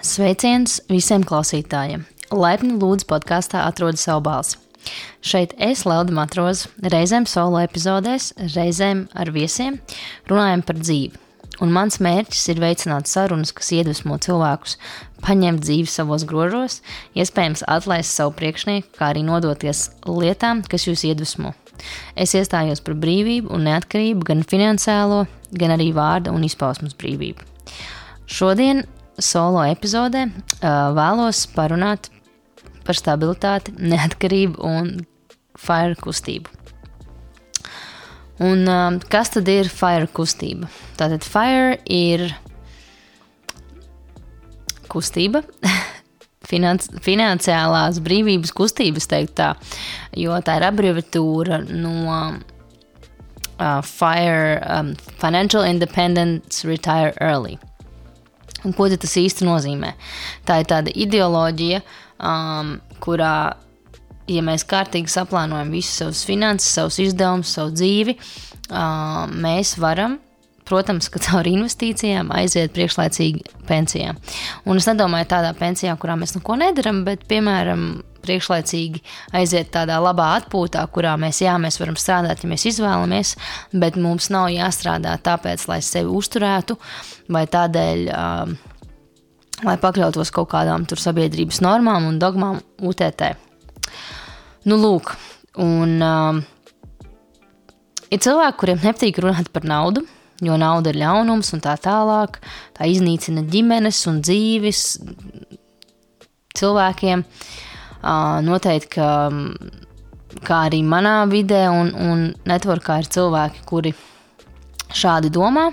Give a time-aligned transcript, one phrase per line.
[0.00, 2.06] Sveiciens visiem klausītājiem!
[2.32, 4.56] Laipni lūdzu podkāstā atrod savu balsi.
[5.20, 9.76] Šeit es, Lauda Matroza, reizēm solo epizodēs, reizēm ar viesiem
[10.30, 11.20] runājam par dzīvi.
[11.62, 14.78] Un mans mērķis ir veicināt sarunas, kas iedvesmo cilvēkus,
[15.22, 16.80] paņemt dzīvi savos grožos,
[17.12, 21.52] iespējams atlaist savu priekšnieku, kā arī nodoties lietām, kas jūs iedvesmo.
[22.16, 27.44] Es iestājos par brīvību un neatkarību, gan finansiālo, gan arī vārda un izpausmes brīvību.
[28.32, 28.86] Šodien
[29.20, 30.26] solo epizodē
[30.62, 32.08] vēlos parunāt
[32.86, 34.92] par stabilitāti, neatkarību un
[35.58, 36.50] fire kustību.
[38.42, 40.70] Un, um, kas tad ir fire kustība?
[40.98, 42.32] Tātad fire ir
[44.90, 45.44] kustība,
[46.50, 49.52] financ, finansiālās brīvības kustības, teikt tā,
[50.18, 57.60] jo tā ir abreviatūra no uh, FIRE, um, Financial Independence Retire Early.
[58.66, 59.94] Un ko tas īsti nozīmē?
[60.46, 61.82] Tā ir tāda ideoloģija,
[62.22, 63.36] um, kurā,
[64.30, 68.18] ja mēs kārtīgi saplānojam visus savus finanses, savus izdevumus, savu dzīvi,
[68.70, 70.20] um, mēs varam
[70.68, 74.14] protams, ka caur investīcijām aiziet priekšlaicīgi pensijā.
[74.64, 79.02] Un es nedomāju tādā pensijā, kurā mēs neko nedaram, bet, piemēram, priekšlaicīgi
[79.38, 83.34] aiziet tādā labā atpūtā, kurā mēs, jā, mēs varam strādāt, ja mēs izvēlamies,
[83.82, 86.78] bet mums nav jāstrādā tāpēc, lai sevi uzturētu
[87.32, 88.06] vai tādēļ.
[88.12, 88.60] Um,
[89.62, 93.28] lai pakļautos kaut kādām tur sabiedrības normām un dogmām UTT.
[94.66, 95.12] Nu, lūk,
[95.62, 96.40] un um,
[98.10, 100.04] ir cilvēki, kuriem nepatīk runāt par naudu,
[100.42, 102.40] jo nauda ir ļaunums un tā tālāk.
[102.76, 104.82] Tā iznīcina ģimenes un dzīves
[106.58, 107.24] cilvēkiem.
[108.46, 109.08] Noteikti, ka,
[110.42, 113.94] kā arī manā vidē un, un networkā ir cilvēki, kuri
[114.92, 115.70] šādi domā.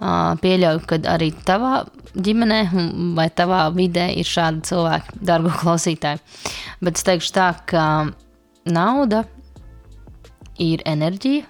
[0.00, 1.82] Pieļauju, ka arī tavā
[2.16, 2.60] ģimenē
[3.18, 6.22] vai tavā vidē ir šādi cilvēki, dārgo klausītāji.
[6.80, 7.84] Bet es teikšu tā, ka
[8.64, 9.26] nauda
[10.60, 11.46] ir enerģija,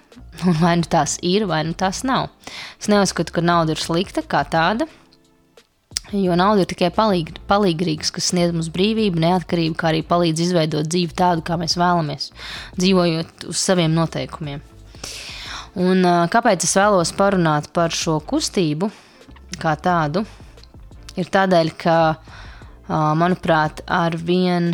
[0.47, 2.29] un vai nu tās ir, vai nu tās nav.
[2.79, 4.87] Es neuzskatu, ka nauda ir slikta kā tāda.
[6.11, 10.89] Jo nauda ir tikai palīg, palīgrīgs, kas sniedz mums brīvību, neatkarību, kā arī palīdz izveidot
[10.89, 12.31] dzīvi tādu, kā mēs vēlamies,
[12.79, 14.63] dzīvojot uz saviem noteikumiem.
[15.79, 18.89] Un, kāpēc es vēlos parunāt par šo kustību
[19.61, 20.25] kā tādu?
[21.15, 21.95] Ir tādēļ, ka,
[23.19, 24.73] manuprāt, ar vien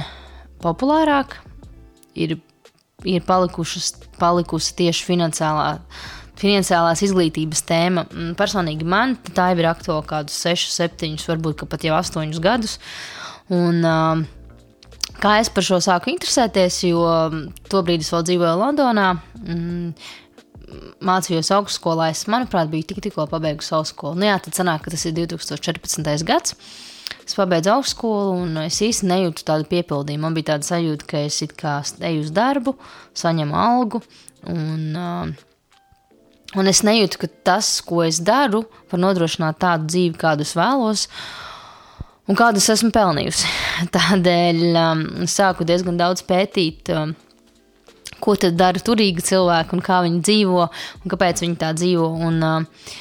[0.64, 1.38] populārāk
[2.18, 2.40] ir
[3.06, 5.66] ir palikusi tieši finansiālā,
[6.42, 8.08] finansiālās izglītības tēma.
[8.10, 12.80] Mm, personīgi man tā jau ir aktuāla kādus 6, 7, varbūt pat jau 8 gadus.
[13.54, 14.24] Un, uh,
[15.22, 17.06] kā es par šo sāku interesēties, jo
[17.70, 19.12] tobrīd es vēl dzīvoju Londonā.
[19.44, 19.94] Mm,
[21.08, 24.18] Mācījos augstskolā, es, manuprāt, biju tik, tikko pabeigusi augstskolu.
[24.20, 26.26] Nu, jā, tad sanāk, ka tas ir 2014.
[26.28, 26.58] gads.
[27.28, 30.24] Es pabeidzu augstskolu, un es īsti nejūtu tādu piepildījumu.
[30.24, 32.74] Man bija tāda sajūta, ka es kā eju uz darbu,
[33.18, 34.02] saņemu algu,
[34.48, 40.48] un, uh, un es nejūtu, ka tas, ko es daru, var nodrošināt tādu dzīvi, kādu
[40.48, 41.08] es vēlos.
[42.28, 43.52] Un kādu es esmu pelnījusi.
[43.96, 47.12] Tādēļ um, sāku diezgan daudz pētīt, um,
[48.24, 52.08] ko tad dara turīgi cilvēki un kā viņi dzīvo un kāpēc viņi tā dzīvo.
[52.28, 52.96] Un, uh,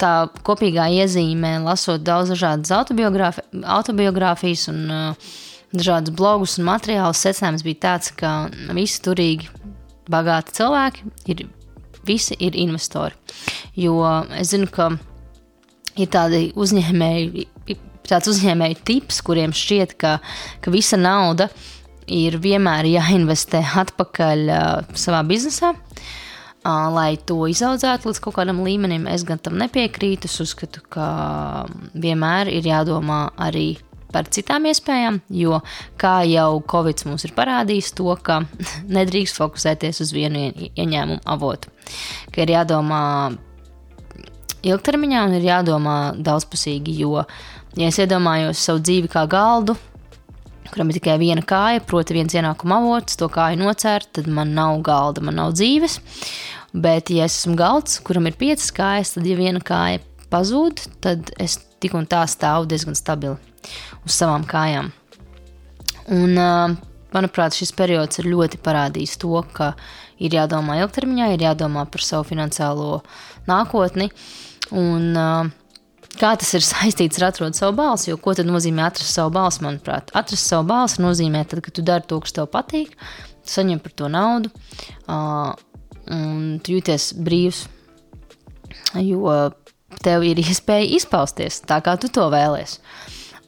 [0.00, 0.14] tā
[0.46, 5.30] kopīgā iezīmē, lasot daudz dažādas autobiogrāfijas un uh,
[5.72, 9.50] dažādus blogus un materiālus, secinājums bija tāds, ka visi turīgi,
[10.10, 11.44] bagāti cilvēki ir,
[12.06, 13.14] visi ir investori.
[13.78, 14.00] Jo
[14.38, 14.90] es zinu, ka
[16.00, 17.46] ir tādi uzņēmēji,
[18.10, 20.16] tāds uzņēmēju tips, kuriem šķiet, ka,
[20.62, 21.50] ka visa nauda
[22.10, 25.76] ir vienmēr jāinvestē atpakaļ uh, savā biznesā.
[26.64, 29.06] Lai to izaudzētu līdz kaut kādam līmenim.
[29.08, 30.28] Es gan tam nepiekrītu.
[30.28, 31.06] Es uzskatu, ka
[31.96, 33.78] vienmēr ir jādomā arī
[34.12, 35.60] par citām iespējām, jo
[36.00, 38.42] kā jau Covid mums ir parādījis, to, ka
[38.98, 41.70] nedrīkst fokusēties uz vienu ieņēmumu avotu.
[42.34, 43.04] Ka ir jādomā
[44.66, 47.22] ilgtermiņā un ir jādomā daudzpusīgi, jo,
[47.78, 49.78] ja es iedomājos savu dzīvi kā galdu,
[50.72, 54.80] kuram ir tikai viena kāja, proti, viens ienākuma avots, to kāju nocērt, tad man nav
[54.86, 55.98] galda, man nav dzīves.
[56.70, 61.32] Bet, ja es esmu galds, kuram ir piecas kājas, tad, ja viena kāja pazūd, tad
[61.42, 63.36] es tik un tā stāvu diezgan stabili
[64.06, 64.92] uz savām kājām.
[66.10, 66.38] Un,
[67.14, 69.72] manuprāt, šis periods ir ļoti parādījis to, ka
[70.22, 73.00] ir jādomā ilgtermiņā, ir jādomā par savu finansiālo
[73.50, 74.10] nākotni.
[74.70, 75.50] Un, uh,
[76.18, 78.10] Kā tas ir saistīts ar atrast savu balsi?
[78.10, 79.62] Jo ko tad nozīmē atrast savu balsi?
[79.64, 82.96] Manuprāt, atrast savu balsi nozīmē, tad, ka tu dari to, kas tev patīk,
[83.44, 84.50] tu saņem par to naudu,
[85.06, 85.52] uh,
[86.10, 87.64] un tu jūties brīvs.
[89.00, 89.50] Jo
[90.02, 92.80] tev ir iespēja izpausties tā, kā tu to vēlēsies.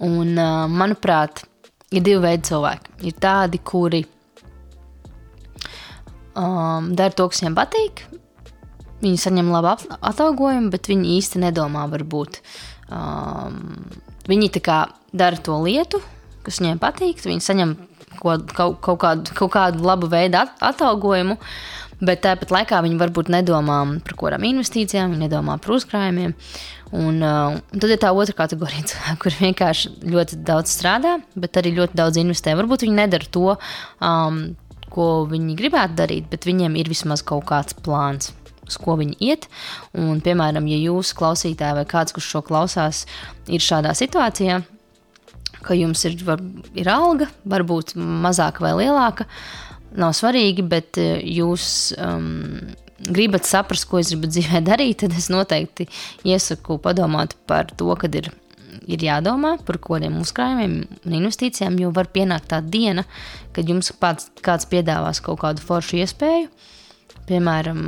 [0.02, 1.44] Un, uh, manuprāt,
[1.92, 2.96] ir divi veidi cilvēki.
[3.08, 4.02] Ir tādi, kuri
[6.34, 8.04] um, dara to, kas viņiem patīk.
[9.02, 12.38] Viņi saņem labu atalgojumu, bet viņi īsti nedomā, varbūt.
[12.92, 13.86] Um,
[14.30, 14.80] viņi tā kā
[15.12, 15.98] dara to lietu,
[16.46, 17.22] kas viņiem patīk.
[17.24, 17.76] Viņi saņem
[18.20, 21.38] kaut, kaut, kaut, kādu, kaut kādu labu veidu atalgojumu,
[22.02, 26.34] bet tāpat laikā viņi varbūt nedomā par kādām investīcijām, viņi nedomā par uzkrājumiem.
[26.92, 31.56] Un, uh, un tad ir tā otra kategorija, cilvēki, kur vienkārši ļoti daudz strādā, bet
[31.60, 32.56] arī ļoti daudz investē.
[32.58, 33.56] Varbūt viņi nedara to,
[34.04, 34.42] um,
[34.92, 38.34] ko viņi gribētu darīt, bet viņiem ir vismaz kaut kāds plāns.
[38.62, 39.48] Uz ko viņi iet.
[39.98, 43.04] Un, piemēram, ja jūs klausītāji vai kāds, kurš šo klausās,
[43.50, 44.60] ir šādā situācijā,
[45.62, 46.42] ka jums ir, var,
[46.78, 49.26] ir alga, varbūt mazāka vai lielāka,
[49.98, 51.66] nav svarīgi, bet eh, jūs
[51.98, 52.72] um,
[53.02, 55.88] gribat saprast, ko es gribu dzīvē darīt, tad es noteikti
[56.28, 58.30] iesaku padomāt par to, kad ir,
[58.86, 63.04] ir jādomā par kādiem uzkrājumiem un investīcijām, jo var pienākt tā diena,
[63.56, 66.50] kad jums pats, kāds piedāvās kaut kādu foršu iespēju
[67.22, 67.82] Piemēram,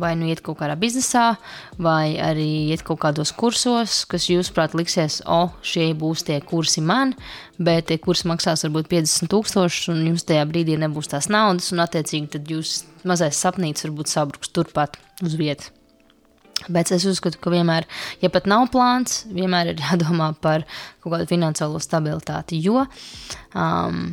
[0.00, 1.38] vai nu iet kaut kādā biznesā,
[1.80, 7.14] vai arī iet kaut kādos kursos, kas jūsuprāt liksies, o, šie būs tie kursi man,
[7.56, 11.80] bet tie kursi maksās varbūt 50 tūkstošus, un jums tajā brīdī nebūs tās naudas, un
[11.86, 15.72] attiecīgi tad jūs mazais sapnīts varbūt sabruks turpat uz vietas.
[16.68, 17.84] Bet es uzskatu, ka vienmēr,
[18.22, 20.66] ja pat nav plāns, vienmēr ir jādomā par
[21.02, 22.60] kaut kādu finansiālo stabilitāti.
[22.64, 24.06] Jo um,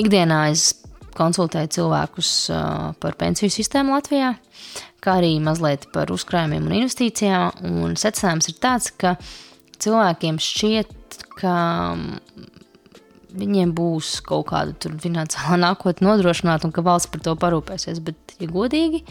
[0.00, 0.70] ikdienā es
[1.16, 2.32] konsultēju cilvēkus
[3.02, 4.32] par pensiju sistēmu Latvijā,
[5.02, 7.64] kā arī mazliet par uzkrājumiem un investīcijām.
[7.82, 9.16] Un secinājums ir tāds, ka
[9.82, 11.56] cilvēkiem šķiet, ka
[13.32, 18.02] viņiem būs kaut kāda finansiālā nākotne nodrošināta un ka valsts par to parūpēsies.
[18.04, 19.02] Bet, ja godīgi,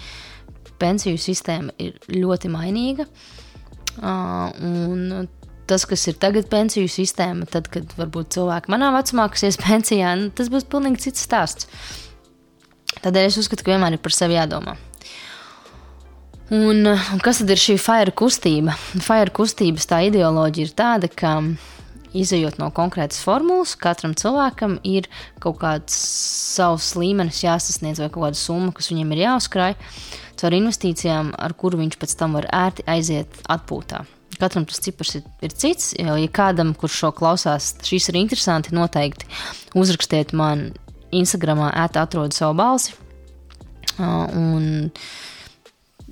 [0.81, 3.07] pensiju sistēma ir ļoti mainīga.
[4.01, 5.27] Un
[5.71, 10.13] tas, kas ir tagad pensiju sistēma, tad, kad varbūt cilvēki manā vecumā, kas ies pensijā,
[10.19, 11.67] nu, tas būs pilnīgi cits stāsts.
[13.01, 14.75] Tādēļ es uzskatu, ka vienmēr ir par sevi jādomā.
[16.51, 18.75] Un, un kas tad ir šī fire kustība?
[18.99, 21.37] Fire kustības tā ideoloģija ir tāda, ka
[22.11, 25.07] izējot no konkrētas formulas, katram cilvēkam ir
[25.39, 25.95] kaut kāds
[26.57, 29.77] savs līmenis jāsasniedz, vai kaut kāda summa, kas viņam ir jāuzkrāj,
[30.41, 34.03] caur investīcijām, ar kuru viņš pēc tam var ērti aiziet atpūtā.
[34.41, 35.91] Katram tas cipars ir, ir cits.
[35.99, 39.29] Ja kādam, kurš šo klausās, šis ir interesanti, noteikti
[39.77, 40.71] uzrakstiet man
[41.13, 42.95] Instagramā ēta atrod savu balsi.
[44.01, 44.89] Un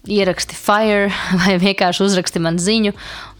[0.10, 1.10] ieraksti fire
[1.42, 2.94] vai vienkārši uzraksti man ziņu.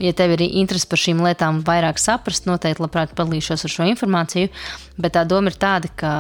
[0.04, 4.52] Ja tev ir interese par šīm lietām, vairāk saprast, noteikti labprāt padalīšos ar šo informāciju.
[5.00, 6.14] Bet tā doma ir tāda, ka,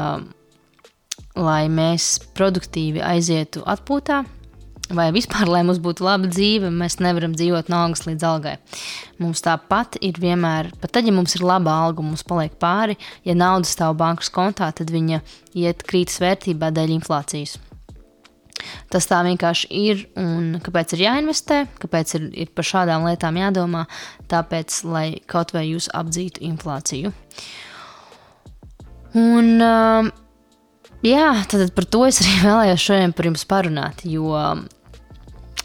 [1.39, 4.24] lai mēs produktīvi aizietu atpūtā,
[4.95, 8.56] vai vispār, lai mums būtu laba dzīve, mēs nevaram dzīvot no algas līdz algai.
[9.21, 12.97] Mums tāpat ir vienmēr, pat tad, ja mums ir laba alga, mums paliek pāri,
[13.27, 15.21] ja nauda stāv bankas kontā, tad viņa
[15.59, 17.57] iet krītas vērtībā dēļ inflācijas.
[18.91, 23.86] Tas tā vienkārši ir, un kāpēc ir jāinvestē, kāpēc ir, ir par šādām lietām jādomā,
[24.31, 27.13] tāpēc, lai kaut vai jūs apdzītu inflāciju.
[29.19, 30.09] Un, uh,
[31.06, 34.36] jā, tad par to es arī vēlējos šodien par jums parunāt, jo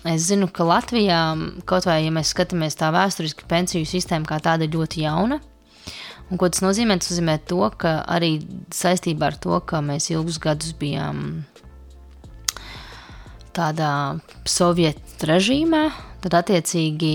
[0.04, 1.18] Es zinu, ka Latvijā,
[1.64, 5.38] kaut vai ja mēs skatāmies tā vēsturiski, pensiju sistēma kā tāda ir ļoti jauna.
[6.28, 6.98] Un, ko tas nozīmē?
[7.00, 8.36] Tas nozīmē to, ka arī
[8.68, 11.46] saistībā ar to, ka mēs ilgus gadus bijām
[13.56, 15.86] tādā sovietu režīmā,
[16.24, 17.14] tad attiecīgi,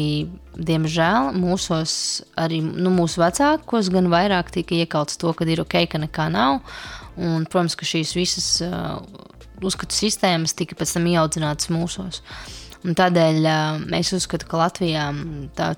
[0.58, 1.94] diemžēl, mūsos
[2.42, 6.64] arī nu, mūsu vecākos gan vairāk tika iekalts to, ka ir ok, ka nekā nav.
[7.20, 8.98] Un, protams, ka šīs visas uh,
[9.62, 12.24] uzskatu sistēmas tika pēc tam ieaudzinātas mūsos.
[12.24, 13.48] Uh, Un tādēļ
[13.98, 15.10] es uzskatu, ka Latvijā
[15.58, 15.74] tā,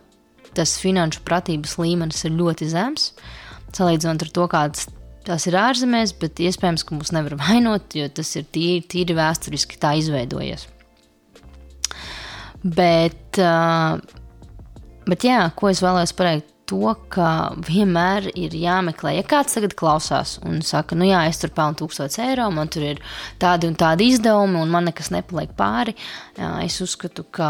[0.58, 3.12] tas finanšu pratības līmenis ir ļoti zems.
[3.74, 4.90] Salīdzinot ar to, kāds
[5.26, 9.80] tas ir ārzemēs, bet iespējams, ka mūs nevar vainot, jo tas ir tīri, tīri vēsturiski
[9.82, 10.68] tā izveidojies.
[12.62, 13.40] Bet,
[15.10, 19.16] bet jā, ko es vēlējos pateikt, to, ka vienmēr ir jāmeklē.
[19.18, 22.88] Ja kāds tagad klausās un saka, nu jā, es tur pelnu 1000 eiro, man tur
[22.94, 23.02] ir
[23.42, 25.98] tādi un tādi izdevumi, un man nekas nepaliek pāri,
[26.64, 27.50] es uzskatu, ka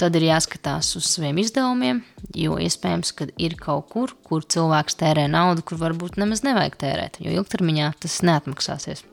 [0.00, 2.02] tad ir jāskatās uz saviem izdevumiem,
[2.36, 7.20] jo iespējams, ka ir kaut kur, kur cilvēks tērē naudu, kur varbūt nemaz nevajag tērēt,
[7.24, 9.04] jo ilgtermiņā tas neatmaksāsies.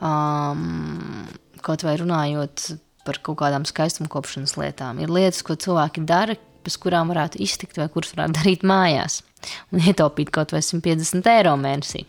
[0.00, 1.26] Um,
[1.64, 2.70] kaut vai runājot
[3.04, 7.88] par kaut kādām skaistumkopšanas lietām, ir lietas, ko cilvēki dara, bez kurām varētu iztikt vai
[7.92, 9.20] kuras varētu darīt mājās
[9.72, 12.04] un ietaupīt kaut vai 150 eiro mēnesī.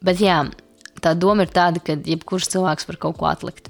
[0.00, 0.38] Bet jā,
[1.04, 3.68] tā doma ir tāda, ka jebkurš cilvēks var kaut ko atlikt.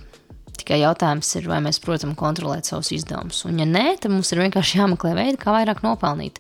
[0.61, 3.43] Tikai jautājums ir, vai mēs protam kontrolēt savus izdevumus.
[3.49, 6.39] Un, ja nē, tad mums ir vienkārši jāmeklē veidi, kā vairāk nopelnīt.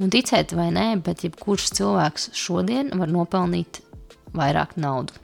[0.00, 3.82] Un ticēt vai nē, bet jebkurš cilvēks šodien var nopelnīt
[4.36, 5.16] vairāk naudu.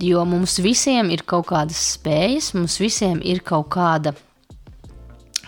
[0.00, 4.14] Jo mums visiem ir kaut kādas spējas, mums visiem ir kaut kāda,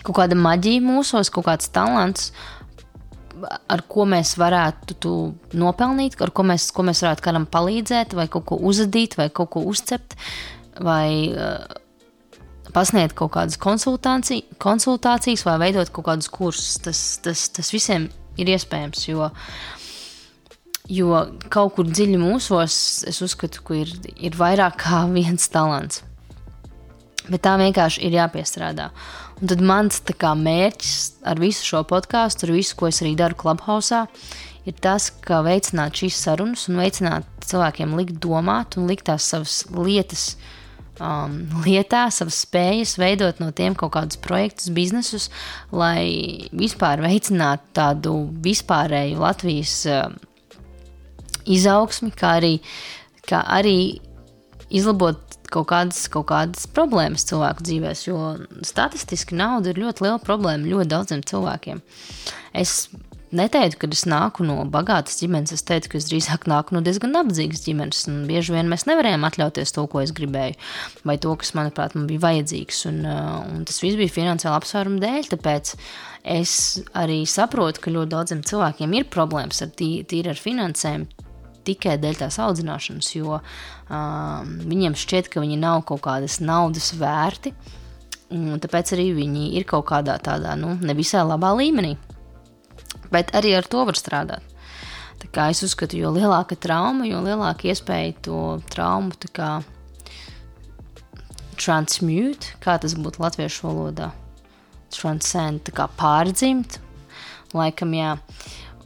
[0.03, 2.31] kaut kāda maģija mūsos, kaut kāds talants,
[3.43, 5.13] ar ko mēs varētu
[5.59, 9.53] nopelnīt, ar ko mēs, ko mēs varētu kādam palīdzēt, vai kaut ko uzadīt, vai kaut
[9.55, 10.15] ko uzcept,
[10.83, 11.63] vai uh,
[12.75, 16.77] pasniegt kaut kādas konsultācijas, vai veidot kaut kādus kursus.
[16.83, 19.29] Tas, tas, tas visiem ir iespējams, jo,
[20.89, 22.77] jo kaut kur dziļi mūsos
[23.09, 26.03] es uzskatu, ka ir, ir vairāk kā viens talants.
[27.23, 28.89] Bet tā vienkārši ir jāpiestrādā.
[29.43, 33.35] Un tad mans kā, mērķis ar visu šo podkāstu, ar visu, ko es arī daru
[33.35, 34.05] Clubhouse,
[34.63, 39.57] ir tas, ka veicināt šīs sarunas un veicināt cilvēkiem likt domāt un likt tās savas
[39.75, 40.37] lietas.
[41.03, 45.25] Um, lietā, savas spējas, veidot no tiem kaut kādus projektus, biznesus,
[45.73, 48.13] lai vispār veicinātu tādu
[48.45, 50.13] vispārēju Latvijas uh,
[51.43, 52.53] izaugsmi, kā arī,
[53.27, 53.75] kā arī
[54.71, 58.19] izlabot kaut kādas, kaut kādas problēmas cilvēku dzīvēm, jo
[58.65, 61.81] statistiski nauda ir ļoti liela problēma ļoti daudziem cilvēkiem.
[62.57, 62.87] Es
[63.33, 67.13] neteiktu, ka es nāku no bagātas ģimenes, es teiktu, ka es drīzāk nāku no diezgan
[67.15, 68.05] nabadzīgas ģimenes.
[68.29, 70.57] Bieži vien mēs nevarējām atļauties to, ko es gribēju,
[71.07, 72.83] vai to, kas, manuprāt, man bija vajadzīgs.
[72.91, 75.73] Un, uh, un tas viss bija finansiāli apsvērumu dēļ, tāpēc
[76.37, 76.55] es
[76.97, 81.09] arī saprotu, ka ļoti daudziem cilvēkiem ir problēmas ar tīri ar finansēm
[81.67, 87.53] tikai dēļ tās audzināšanas, jo um, viņiem šķiet, ka viņi nav kaut kādas naudas vērti,
[88.33, 91.95] un tāpēc arī viņi ir kaut kādā tādā nu, nevisai labā līmenī.
[93.13, 94.49] Bet arī ar to var strādāt.
[95.21, 98.39] Tā kā es uzskatu, jo lielāka trauma, jo lielāka iespēja to
[98.73, 99.13] traumu
[101.63, 104.09] transmute, kā tas būtu latviešu valodā,
[104.91, 106.79] transcend, kā pārdzimt.
[107.53, 108.17] Laikam, jā.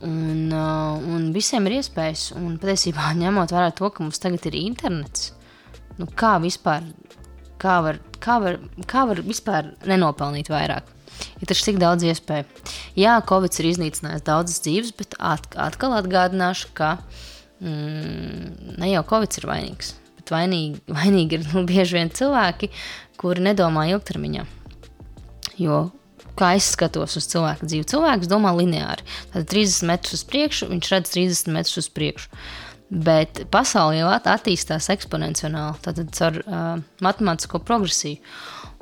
[0.05, 4.59] Un, uh, un visiem ir iespējas, un patiesībā ņemot vērā to, ka mums tagad ir
[4.59, 5.31] internets,
[5.97, 6.85] nu kā vispār,
[7.61, 10.93] kā var, kā var, kā var vispār nenopelnīt vairāk?
[11.41, 12.45] Ir taču tik daudz iespēju.
[12.99, 16.91] Jā, Covid ir iznīcinājis daudzas dzīves, bet atkal atgādināšu, ka
[17.57, 19.95] mm, ne jau Covid ir vainīgs,
[20.29, 22.69] vainīgi, vainīgi ir nu, bieži vien cilvēki,
[23.17, 24.45] kuri nedomā ilgtermiņā.
[25.57, 25.87] Jo
[26.37, 27.87] kā es skatos uz cilvēku dzīvi.
[27.91, 29.05] Cilvēks domā lineāri.
[29.33, 32.31] Tad 30 metrus uz priekšu, viņš redz 30 metrus uz priekšu.
[32.87, 36.67] Bet pasaulē jau attīstās eksponenciāli, tātad ar uh,
[37.03, 38.21] matemātisko progresiju.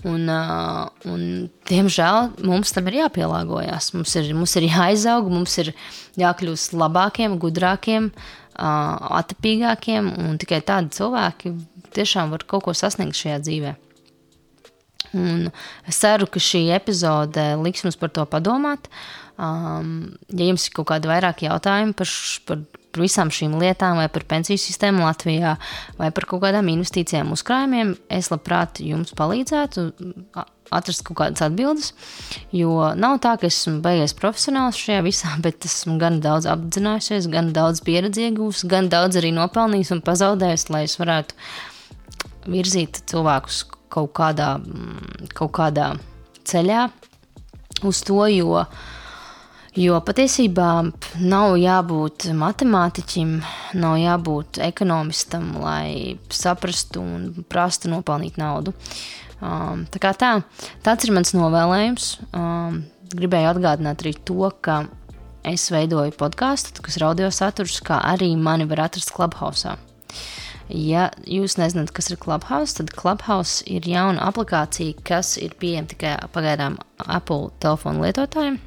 [0.05, 3.89] Un, uh, un, diemžēl mums tam ir jāpielāgojas.
[3.95, 5.71] Mums ir, mums ir jāizaug, mums ir
[6.21, 10.11] jākļūst labākiem, gudrākiem, uh, atpīgākiem.
[10.27, 11.55] Un tikai tādi cilvēki
[11.97, 13.84] tiešām var kaut ko sasniegt šajā dzīvēm.
[15.15, 15.49] Un
[15.87, 18.89] es ceru, ka šī epizode liks mums par to padomāt.
[19.35, 22.11] Um, ja jums ir kaut kādi vairāk jautājumi par,
[22.47, 22.61] par,
[22.95, 25.57] par visām šīm lietām, vai par pensiju sistēmu Latvijā,
[25.99, 29.89] vai par kaut kādām investīcijām, uzkrājumiem, es labprāt jums palīdzētu
[30.73, 31.91] atrast kaut kādas atbildes.
[32.55, 37.51] Jo nav tā, ka esmu beigies profesionāls šajā visā, bet esmu gan daudz apzinājusies, gan
[37.55, 41.39] daudz pieredzi iegūst, gan daudz arī nopelnījis un pazaudējis, lai es varētu
[42.51, 43.65] virzīt cilvēkus
[43.95, 45.93] kaut kādā, mm, kaut kādā
[46.45, 46.85] ceļā
[47.87, 48.63] uz to, jo,
[49.75, 50.69] jo patiesībā
[51.23, 53.37] nav jābūt matemātiķim,
[53.81, 58.75] nav jābūt ekonomistam, lai saprastu un prastu nopelnīt naudu.
[59.43, 60.37] Um, tā kā tā,
[60.85, 62.11] tāds ir mans novēlējums.
[62.31, 62.85] Um,
[63.15, 64.85] gribēju atgādināt arī to, ka
[65.45, 69.75] es veidoju podkāstu, kas ir audio saturs, kā arī mani var atrast Clubhouse.
[70.69, 76.15] Ja jūs nezināt, kas ir Clubhouse, tad Clubhouse ir jauna aplikācija, kas ir pieejama tikai
[76.33, 78.57] pagaidām Apple telefonu lietotājiem.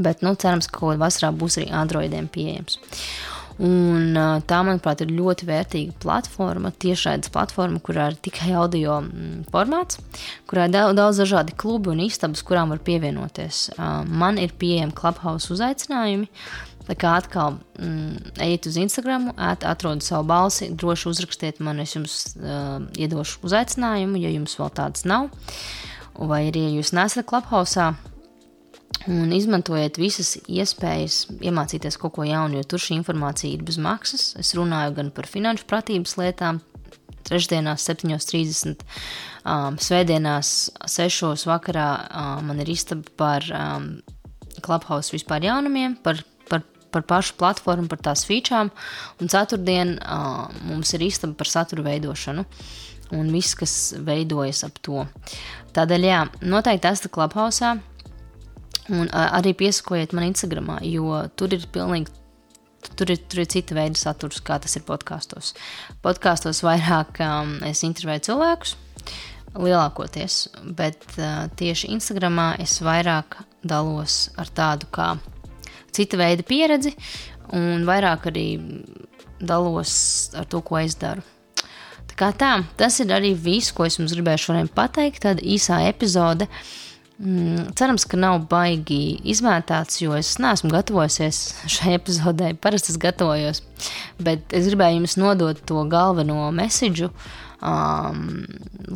[0.00, 2.78] Bet, nu, cerams, ka kaut kādā vasarā būs arī Androidiem pieejams.
[3.60, 4.16] Un,
[4.48, 10.00] tā, manuprāt, ir ļoti vērtīga platforma, tiešraides platforma, kurā ir tikai audio mm, formāts,
[10.48, 13.66] kurā ir daudz, daudz dažādi klubi un istabas, kurām var pievienoties.
[14.08, 16.30] Man ir pieejami Clubhouse uzaicinājumi.
[16.88, 21.92] Tā kā atkal mm, ejiet uz Instagram, at, atrodiet savu balsi, droši uzrakstiet man, es
[21.94, 25.28] jums uh, iedošu uzaicinājumu, ja jums vēl tāds nav.
[26.16, 27.92] Vai arī, ja jūs nesat klubhausā,
[29.10, 34.34] un izmantojiet visas iespējas iemācīties kaut ko jaunu, jo tur šī informācija ir bez maksas.
[34.40, 36.60] Es runāju gan par finanšu pratības lietām,
[37.28, 38.82] trešdienās, 7.30,
[39.44, 40.54] um, svētdienās,
[40.84, 43.92] 6.00 vakarā um, man ir istaba par um,
[44.60, 46.24] Clubhouse vispār jaunumiem, par
[46.90, 48.70] par pašu platformu, par tās featurām,
[49.22, 52.46] un ceturtdien uh, mums ir istaba par satura veidošanu.
[53.10, 53.72] un viss, kas
[54.06, 55.00] veidojas ap to.
[55.74, 57.72] Tādēļ, jā, noteikti esat klubhausā.
[58.90, 62.20] Un arī piesakojiet man Instagram, jo tur ir pilnīgi
[62.96, 65.52] Tur ir, tur ir cita veida saturs, kā tas ir podkāstos.
[66.00, 68.72] Podkāstos vairāk um, es intervēju cilvēkus,
[69.52, 70.38] lielākoties,
[70.78, 75.10] bet uh, tieši Instagramā es vairāk dalos ar tādu kā
[75.92, 76.94] cita veida pieredzi,
[77.52, 78.46] un vairāk arī
[79.44, 79.92] dalos
[80.40, 81.24] ar to, ko es daru.
[82.08, 85.20] Tā kā tā, tas ir arī viss, ko es jums gribēju šodien pateikt.
[85.28, 86.48] Tāda īsā epizode.
[86.48, 86.89] Uh,
[87.20, 91.40] Mm, cerams, ka nav baigi izvērtāts, jo es neesmu gatavojusies
[91.74, 92.54] šai epizodē.
[92.56, 93.60] Parasti es gatavojos,
[94.24, 97.10] bet es gribēju jums nodot to galveno mēsīju,
[97.60, 98.22] um,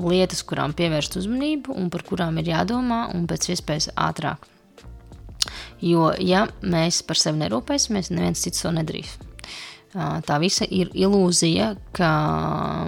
[0.08, 4.48] lietas, kurām pievērst uzmanību un par kurām ir jādomā, un pēc iespējas ātrāk.
[5.84, 9.18] Jo, ja mēs par sevi nerūpēsimies, neviens cits to nedarīs.
[9.92, 12.08] Uh, tā visa ir ilūzija, ka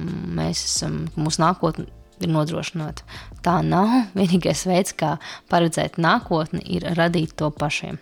[0.00, 1.90] mēs esam, mūsu nākotne
[2.22, 3.04] ir nodrošināta.
[3.44, 3.92] Tā nav.
[4.16, 5.16] Vienīgais veids, kā
[5.52, 8.00] paredzēt nākotni, ir radīt to pašiem.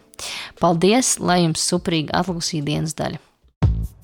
[0.60, 3.20] Paldies, lai jums suprīga atlikusī dienas daļa!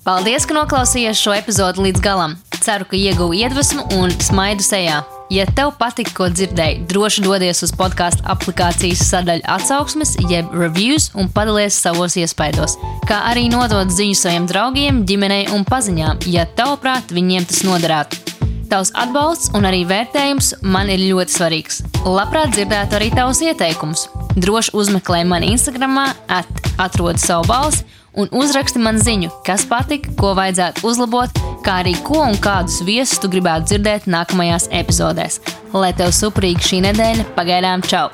[0.01, 2.35] Paldies, ka noklausījāties šo epizodu līdz galam!
[2.61, 5.01] Ceru, ka ieguvu iedvesmu un smaidu sejā.
[5.31, 11.29] Ja tev patika, ko dzirdēji, droši dodies uz podkāstu aplikācijas sadaļu atsauksmes, jeb reviews un
[11.31, 12.75] padalies savos iespaidos.
[13.09, 18.20] Kā arī nodot ziņu saviem draugiem, ģimenei un paziņām, ja tavuprāt viņiem tas noderētu.
[18.71, 21.81] Tavs atbalsts un arī vērtējums man ir ļoti svarīgs.
[22.07, 24.05] Labprāt dzirdētu arī tavus ieteikumus.
[24.39, 25.97] Droši uzmeklē mani Instagram,
[26.31, 26.47] at,
[26.79, 27.83] atrod savu balsi
[28.15, 33.19] un uzraksti man ziņu, kas patika, ko vajadzētu uzlabot, kā arī ko un kādus viesus
[33.19, 35.41] tu gribētu dzirdēt nākamajās epizodēs.
[35.75, 38.07] Lai tev suprīgi šī nedēļa, pagaidām čau!